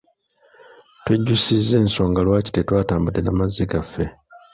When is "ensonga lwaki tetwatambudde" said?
1.81-3.21